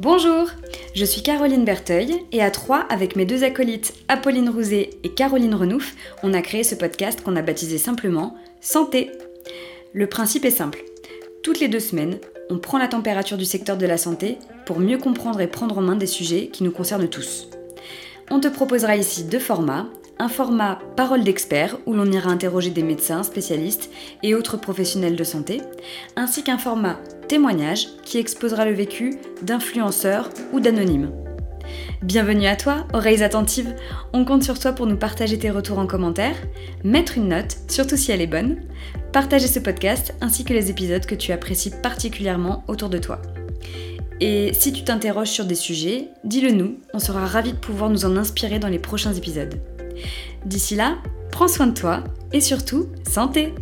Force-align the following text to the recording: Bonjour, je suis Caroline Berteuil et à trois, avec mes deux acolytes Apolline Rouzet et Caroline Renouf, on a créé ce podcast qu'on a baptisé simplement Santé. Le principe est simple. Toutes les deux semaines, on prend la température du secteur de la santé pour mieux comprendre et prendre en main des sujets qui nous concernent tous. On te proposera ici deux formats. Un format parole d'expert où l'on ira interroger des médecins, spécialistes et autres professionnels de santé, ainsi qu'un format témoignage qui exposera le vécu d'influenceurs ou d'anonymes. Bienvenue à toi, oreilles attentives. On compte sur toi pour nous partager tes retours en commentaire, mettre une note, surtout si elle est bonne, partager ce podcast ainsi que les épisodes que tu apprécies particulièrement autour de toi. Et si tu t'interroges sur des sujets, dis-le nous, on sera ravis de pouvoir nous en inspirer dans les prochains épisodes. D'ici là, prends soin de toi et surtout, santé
Bonjour, 0.00 0.48
je 0.94 1.04
suis 1.04 1.22
Caroline 1.22 1.64
Berteuil 1.64 2.24
et 2.32 2.42
à 2.42 2.50
trois, 2.50 2.80
avec 2.88 3.14
mes 3.14 3.24
deux 3.24 3.44
acolytes 3.44 3.94
Apolline 4.08 4.48
Rouzet 4.48 4.90
et 5.04 5.10
Caroline 5.10 5.54
Renouf, 5.54 5.94
on 6.22 6.34
a 6.34 6.42
créé 6.42 6.64
ce 6.64 6.74
podcast 6.74 7.22
qu'on 7.22 7.36
a 7.36 7.42
baptisé 7.42 7.78
simplement 7.78 8.36
Santé. 8.60 9.10
Le 9.92 10.06
principe 10.06 10.44
est 10.44 10.50
simple. 10.50 10.82
Toutes 11.42 11.60
les 11.60 11.68
deux 11.68 11.80
semaines, 11.80 12.18
on 12.50 12.58
prend 12.58 12.78
la 12.78 12.88
température 12.88 13.36
du 13.36 13.44
secteur 13.44 13.76
de 13.76 13.86
la 13.86 13.98
santé 13.98 14.38
pour 14.66 14.80
mieux 14.80 14.98
comprendre 14.98 15.40
et 15.40 15.46
prendre 15.46 15.78
en 15.78 15.82
main 15.82 15.96
des 15.96 16.06
sujets 16.06 16.48
qui 16.48 16.64
nous 16.64 16.72
concernent 16.72 17.08
tous. 17.08 17.48
On 18.30 18.40
te 18.40 18.48
proposera 18.48 18.96
ici 18.96 19.24
deux 19.24 19.38
formats. 19.38 19.88
Un 20.22 20.28
format 20.28 20.78
parole 20.94 21.24
d'expert 21.24 21.78
où 21.84 21.94
l'on 21.94 22.12
ira 22.12 22.30
interroger 22.30 22.70
des 22.70 22.84
médecins, 22.84 23.24
spécialistes 23.24 23.90
et 24.22 24.36
autres 24.36 24.56
professionnels 24.56 25.16
de 25.16 25.24
santé, 25.24 25.60
ainsi 26.14 26.44
qu'un 26.44 26.58
format 26.58 27.00
témoignage 27.26 27.88
qui 28.04 28.18
exposera 28.18 28.64
le 28.64 28.72
vécu 28.72 29.18
d'influenceurs 29.42 30.30
ou 30.52 30.60
d'anonymes. 30.60 31.10
Bienvenue 32.02 32.46
à 32.46 32.54
toi, 32.54 32.86
oreilles 32.92 33.24
attentives. 33.24 33.74
On 34.12 34.24
compte 34.24 34.44
sur 34.44 34.60
toi 34.60 34.70
pour 34.70 34.86
nous 34.86 34.96
partager 34.96 35.40
tes 35.40 35.50
retours 35.50 35.80
en 35.80 35.88
commentaire, 35.88 36.36
mettre 36.84 37.18
une 37.18 37.30
note, 37.30 37.56
surtout 37.66 37.96
si 37.96 38.12
elle 38.12 38.20
est 38.20 38.28
bonne, 38.28 38.62
partager 39.12 39.48
ce 39.48 39.58
podcast 39.58 40.14
ainsi 40.20 40.44
que 40.44 40.54
les 40.54 40.70
épisodes 40.70 41.04
que 41.04 41.16
tu 41.16 41.32
apprécies 41.32 41.72
particulièrement 41.82 42.62
autour 42.68 42.90
de 42.90 42.98
toi. 42.98 43.20
Et 44.20 44.52
si 44.54 44.72
tu 44.72 44.84
t'interroges 44.84 45.30
sur 45.30 45.46
des 45.46 45.56
sujets, 45.56 46.10
dis-le 46.22 46.52
nous, 46.52 46.76
on 46.94 47.00
sera 47.00 47.26
ravis 47.26 47.54
de 47.54 47.58
pouvoir 47.58 47.90
nous 47.90 48.04
en 48.04 48.16
inspirer 48.16 48.60
dans 48.60 48.68
les 48.68 48.78
prochains 48.78 49.14
épisodes. 49.14 49.60
D'ici 50.44 50.74
là, 50.74 50.96
prends 51.30 51.48
soin 51.48 51.66
de 51.68 51.74
toi 51.74 52.04
et 52.32 52.40
surtout, 52.40 52.88
santé 53.08 53.54